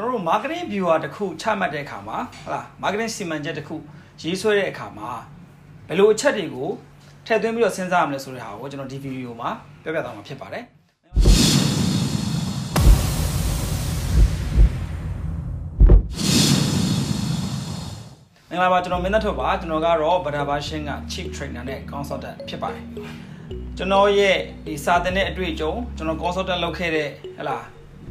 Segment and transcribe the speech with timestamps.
[0.00, 3.76] marketing viewer တစ်ခုချမှတ်တဲ့အခါမှာဟုတ်လား marketing စီမံချက်တစ်ခု
[4.22, 5.10] ရေးဆွဲတဲ့အခါမှာ
[5.88, 6.68] ဘယ်လိုအချက်တွေကို
[7.26, 9.50] ထည့်သွင်းပြီးတော့စဉ်းစားရမလဲဆိုတဲ့ဟာကိုကျွန်တော်ဒီဗီဒီယိုမှာ
[9.82, 10.64] ပြောပြသွားမှာဖြစ်ပါတယ်
[18.50, 22.84] မင်္ဂလာပါကျွန်တော်မင်းသက်ထုတ်ပါကျွန်တော်ကတော့ဗဒါဘာရှင်းက chief trainer နဲ့ consultant ဖြစ်ပါတယ်
[23.76, 24.36] ကျွန်တော်ရဲ့
[24.66, 27.58] ဒီစာသင်တဲ့အတွေ့အကြုံကျွန်တော် consultant လုပ်ခဲ့တဲ့ဟလာ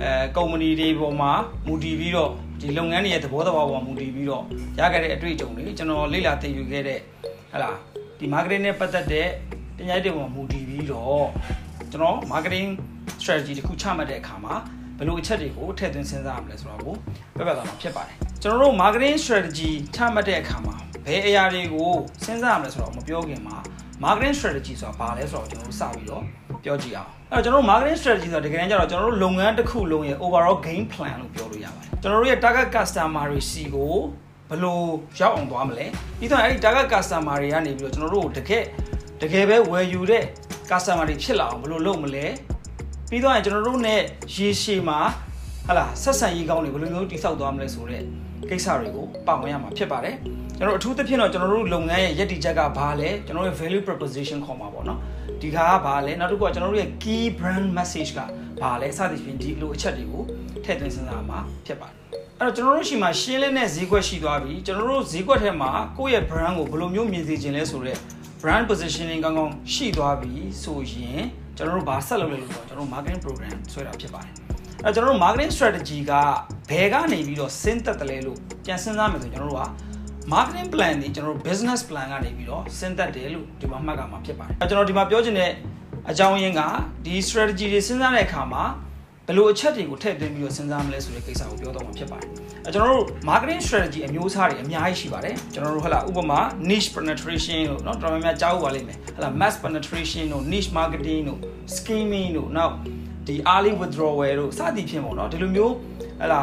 [0.00, 1.32] အဲကုမ္ပဏီတွေပေါ်မှာ
[1.66, 4.44] မူတည်ပြီးတော့ဒီလုပ်ငန်းတွေရဲ့သဘောတဘာပေါ်မူတည်ပြီးတော့
[4.78, 7.00] ရခဲ့တဲ့အတွေ့အကြုံတွေကျွန်တော်လေ့လာသင်ယူခဲ့တဲ့
[7.52, 7.70] ဟလာ
[8.18, 9.28] ဒီ marketing နဲ့ပတ်သက်တဲ့
[9.76, 11.26] ပညာရေးတွေပေါ်မူတည်ပြီးတော့
[11.90, 12.68] ကျွန်တော် marketing
[13.20, 14.54] strategy တခုချမှတ်တဲ့အခါမှာ
[14.98, 16.94] ဘယ်လိုအချက်တွေကိုထည့်သွင်းစဉ်းစားရမလဲဆိုတော့ကို
[17.36, 21.92] ပြပြသွားမှာဖြစ်ပါတယ်ကျွန်တော်တို့ marketing strategy ချမှတ်တဲ့အခါမှာဘယ်အရာတွေကို
[22.24, 23.56] စဉ်းစားရမလဲဆိုတော့မပြောခင်မှာ
[24.02, 26.22] marketing strategy ဆိုတာဘာလဲဆိုတော့ကျွန်တော်တို့စပြီးတော့
[26.64, 33.94] ပြောကြည့်အောင်အဲ့တော့ကျွန်တော်တို့ marketing strategy ဆိုတာတကယ်တမ်းကျတော့ကျွန်တော်တို့လုပ်ငန်းတစ်ခုလုံးရဲ့ overall game plan လို့ပြောလို့ရပါတယ်ကျွန်တော်တို့ရဲ့ target customer တွေစီကို
[34.48, 34.78] ဘယ်လို
[35.18, 35.86] ရောက်အောင်သွားမလဲ
[36.18, 38.64] ပြီးတော့အဲ့ဒီ target customer တွေကနေပြီးတော့ကျွန်တော်တို့တကယ်
[39.22, 40.24] တကယ်ပဲဝယ်ယူတဲ့
[40.70, 42.26] customer တွေဖြစ်လာအောင်ဘယ်လိုလုပ်မလဲ
[43.10, 43.94] ပြီးတော့ကျွန်တော်တို့ ਨੇ
[44.34, 45.00] ရေရှည်မှာ
[45.68, 48.04] ဟလာဆက်ဆံရေးကောင်းတွေဘယ်လိုမျိုးတည်ဆောက်သွားမလဲဆိုတော့
[48.50, 50.16] ကိစ္စတွေကိုပါဝင်ရမှာဖြစ်ပါတယ်
[50.58, 54.98] ကျွန်တော်အထူးသဖြင့်တော့ကျွန်တော်တို့လုပ်ငန်းရဲ့ယက်တီချက်ကဘာလဲကျွန်တော်တို့ရဲ့ value proposition ခေါ်မှာပေါ့နော်
[55.40, 58.20] ဒီကဘာလဲနောက်တစ်ခုကကျွန်တော်တို့ရဲ့ key brand message က
[58.60, 60.22] ဘာလဲစသဖြင့်ဒီလိုအချက်တွေကို
[60.64, 61.96] ထည့်သွင်းစဉ်းစားမှာဖြစ်ပါတယ်
[62.40, 68.00] အဲ့တော့ကျွန်တော်တို့ရှိမှရှင်းလင်းတဲ့ဈေးကွက်ရှိသွားပြီကျွန်တော်တို့ဈေးကွက်ထဲမှာကိုယ့်ရဲ့ brand ကိုဘယ်လိုမျိုးမြင်စေချင်လဲဆိုတော့
[68.42, 71.22] brand positioning ကောင်းကောင်းရှိသွားပြီဆိုရင်
[71.56, 74.32] ကျွန်တော်တို့ဘာဆက်လုပ်လဲလို့ဆိုတော့ကျွန်တော်တို့ marketing program ဆွဲတာဖြစ်ပါတယ်
[74.85, 76.13] အဲကျွန်တော်တို့ marketing strategy က
[76.69, 79.65] ဘယ်ကနေပြီးတော့စဉ်းသက်တယ်လဲလို့ပြန်စဉ်းစားမယ်ဆိုရင်ကျွန်တော်တို့က
[80.33, 85.51] marketing plan ဒီကျွန်တော်တို့ business plan ကနေပြီးတော့စဉ်းသက်တယ်လို့ဒီမှာမှတ်ကမှာဖြစ်ပါတယ်အဲကျွန်တော်ဒီမှာပြောချင်တဲ့
[86.09, 86.61] အကြောင်းရင်းက
[87.05, 88.63] ဒီ strategy တွေစဉ်းစားတဲ့အခါမှာ
[89.27, 92.29] ဘယ်လိုအချက်တွေကိုထည့်သွင်းပြီးတော့စဉ်းစားမလဲဆိုတဲ့ကိစ္စကိုပြောတော့မှာဖြစ်ပါတယ်
[92.65, 96.39] အဲကျွန်တော်တို့ marketing strategy အမျိုးအစားတွေအများကြီးရှိပါတယ်ကျွန်တော်တို့ဟလာဥပမာ
[96.69, 101.39] niche penetration လို့เนาะတော်တော်များများကြားဖို့ပါလိမ့်မယ်ဟလာ mass penetration တို့ niche marketing တို့
[101.75, 102.73] scheming တို့နောက်
[103.28, 105.74] ဒီ early withdrawal တို့စသည်ဖြင့်ပေါ့နော်ဒီလိုမျိုး
[106.20, 106.42] ဟလာ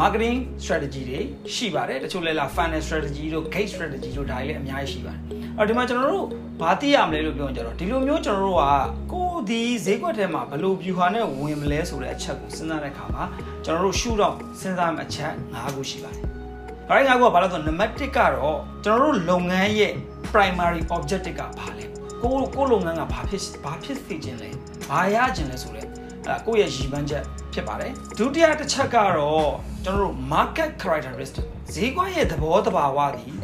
[0.00, 1.20] marketing strategy တွေ
[1.54, 5.20] ရှိပါတယ်တချို့လဲလာ funnel strategy တို့ gate strategy တို့ဒါတွေလည်းအများကြီးရှိပါတယ်
[5.58, 6.26] အဲ့ဒီမှာကျွန်တော်တို့
[6.60, 8.64] ဘာသိရမလဲလို့ပြောရင်ကျွန်တော်ဒီလိုမျိုးကျွန်တော်တို့က
[9.12, 13.24] ကိုယ်ဒီဈေးကွက်ထဲမှာဘယ်လိုဗျူဟာနဲ့ဝင်မလဲဆိုတဲ့အချက်ကိုစဉ်းစားတဲ့အခါမှာ
[13.64, 16.22] ကျွန်တော်တို့ shoot down စဉ်းစားမယ့်အချက်၅ခုရှိပါတယ်။
[16.88, 19.92] ဘာလဲ၅ခုကဘာလဲဆိုတော့ number 1ကတော့ကျွန်တော်တို့လုပ်ငန်းရဲ့
[20.32, 21.84] primary objective ကဘာလဲ
[22.22, 24.50] ကိုကိုလုပ်ငန်းကဘာဖြစ်ဘာဖြစ်စေခြင်းလဲ
[24.88, 25.86] ဘာရခြင်းလဲဆိုတဲ့
[26.28, 27.22] အဲ့ကိုယ့်ရဲ့ရည်မှန်းချက်
[27.52, 29.50] ဖြစ်ပါတယ်။ဒုတိယတစ်ချက်ကတော့
[29.84, 33.36] ကျွန်တော်တို့ market characteristic ဈေးကွက်ရဲ့သဘောတဘာဝသည်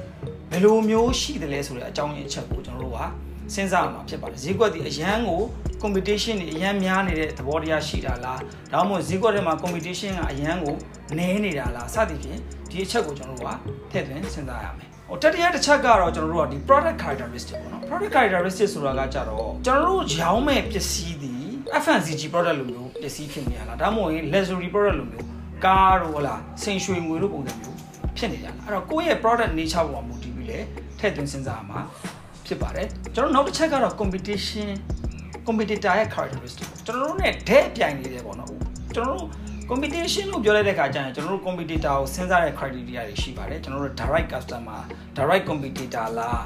[0.51, 3.01] ဘယ်လိုမျိုးရှိတယ်လဲဆိုတဲ့အကြောင်းရင်းအချက်ကိုကျွန်တော်တို့က
[3.55, 5.43] စဉ်းစားရမှာဖြစ်ပါတယ်ဈေးကွက်ဒီအရန်ကို
[5.83, 8.41] competition တွေအရန်များနေတဲ့သဘောတရားရှိတာလား
[8.73, 10.75] ဒါမှမဟုတ်ဈေးကွက်ထဲမှာ competition ကအရန်ကို
[11.19, 13.53] နည်းနေတာလားစသဖြင့်ဒီအချက်ကိုကျွန်တော်တို့က
[13.91, 21.35] ထည့်သွင်းစဉ်းစားရမယ်ဟိုတတိယတစ်ချက်ကတော့ကျွန်တော်တို့ကဒီ product characteristic ပေါ့နော် product characteristic ဆိုတာကကြတော့ကျွန်တော်တို့ရောင်းမဲ့ပစ္စည်းဒီ
[21.83, 25.27] FMCG product လိုမျိုးပစ္စည်းဖြစ်နေရလားဒါမှမဟုတ်ရင် luxury product လိုမျိုး
[25.65, 27.77] ကားတို့ဟလားစိန်ရွှေငွေတို့ပုံစံမျိုး
[28.17, 30.59] ဖြစ်နေကြလားအဲ့တော့ကိုယ့်ရဲ့ product nature ပေါ်မှာမူတည်ပြီးလေ
[30.99, 31.81] ထည့်သွင်းစဉ်းစားရမှာ
[32.47, 34.69] ဖြစ်ပါတယ်ကျွန်တော်နောက်တစ်ချက်ကတော့ competition
[35.47, 38.51] competitor ရဲ့ characteristic ကျွန်တော်တို့ ਨੇ တဲ့ပြိုင်နေတယ်ပေါ့နော်
[38.95, 39.29] ကျွန်တော်တို့
[39.71, 44.81] competition လို့ပြောလိုက်တဲ့အခါကျရင်ကျွန်တော်တို့ competitor ကိုစဉ်းစားတဲ့ criteria တွေရှိပါတယ်ကျွန်တော်တို့ direct customer
[45.19, 46.43] direct competitor လား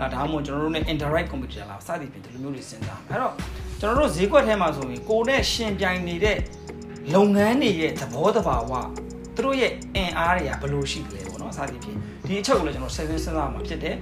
[0.00, 3.34] အဲဒါမှမဟုတ်ကျွန်တော်တို့ ਨੇ indirect competitor လားစသည်ဖြင့်ဒီလိုမျိုးတွေစဉ်းစားအဲ့တော့
[3.80, 6.38] ကျွန်တော်တို့ဈေးကွက်ထဲမှာဆိုရင်ကိုယ်နဲ့ရှင်ပြိုင်နေတဲ့
[7.14, 8.72] လုပ်ငန်းတွေရဲ့သဘောတဘာဝ
[9.34, 13.96] သူတို့ရဲ့အင်အားတွေကဘယ်လိုရှိလဲပေါ့နော်စသည်ဖြင့်ဒီအချက်ကိုလည်းကျွန်တော်ဆက်စဉ်းစားမှာဖြစ်တယ်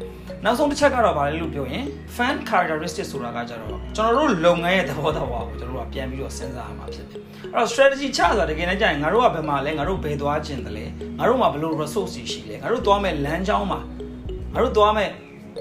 [0.44, 1.84] နောက်ဆုံးတစ်ချက်ကတော့ဗာလဲလို့ပြောရင်
[2.16, 7.19] fan characteristic ဆိုတာကကြတော့ကျွန်တော်တို့လုပ်ငန်းရဲ့သဘောတဘာကိုကျွန်တော်တို့ကပြန်ပြီးတော့စဉ်းစားရမှာဖြစ်တယ်
[7.53, 10.84] အဲ့တော့ strategy ချဆိုတာတကယ်နဲ့ကြာရင်ငါတို့ကဘယ်မှာလဲငါတို့ဘယ်သွားခြင်းတလဲ
[11.19, 13.81] ငါတို့မှာဘယ်လို resource ရှိလဲငါတို့သွားမဲ့လမ်းကြောင်းမှာ
[14.53, 15.10] ငါတို့သွားမဲ့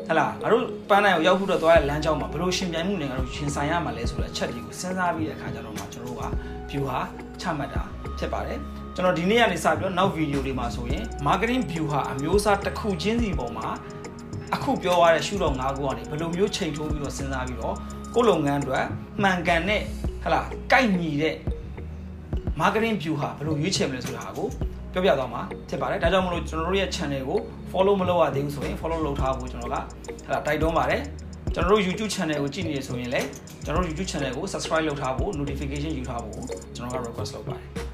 [0.08, 6.24] ဟလာငါတို့ပန်းနိုင်ကိုရောက်ဖို့တော့သွားရလမ်းကြောင်းမှာဘယ်လိုရှင်ပြိုင်မှုနဲ့ငါတို့ရှင်ဆိုင်ရမှာလဲဆိုတဲ့အချက်တွေကိုစဉ်းစားပြီးတဲ့အခါကျတော့မှကျွန်တော်တို့က
[6.70, 7.00] view ဟာ
[7.42, 7.82] ချမှတ်တာ
[8.18, 8.60] ဖြစ်ပါတယ်
[8.96, 13.68] ကျွန်တော်ဒီနေ့ကနေစပြီးတော့နောက်ဗီဒီယိုတွေမှာဆိုရင် marketing view ဟာအမျိုးအစားတစ်ခုချင်းစီပုံမှာ
[14.56, 17.76] အခုပြောရတဲ့ရှုတော့၅ခုကနေဘယ်လိုမျိုးချိန်ထိုးပြီးတော့စဉ်းစားပြီးတော့
[18.16, 18.86] ကိုယ့်လုပ်ငန်းအတွက်
[19.22, 19.82] မှန်ကန်တဲ့
[20.24, 21.36] ဟလာကိုက်ညီတဲ့
[22.60, 24.48] marketing view ဟာဘယ်လိုရွေးချယ်မလဲဆိုတာကို
[24.96, 27.40] ပြောပြသွားမှာဖြစ်ပါတယ်ဒါကြောင့်မလို့ကျွန်တော်တို့ရဲ့ channel ကို
[27.72, 29.76] follow မလုပ်ရသေးဘူးဆိုရင် follow လုပ်ထားဖို့ကျွန်တော်က
[30.26, 31.02] ဟလာတိုက်တွန်းပါတယ်
[31.54, 33.28] ကျွန်တော်တို့ YouTube channel ကိုကြည့်နေဆိုရင်လည်း
[33.66, 36.36] ကျွန်တော်တို့ YouTube channel ကို subscribe လုပ်ထားဖို့ notification ယူထားဖို့
[36.76, 37.85] ကျွန်တော်က request လုပ်ပါတယ်